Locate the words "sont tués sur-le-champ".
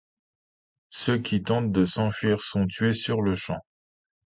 2.41-3.61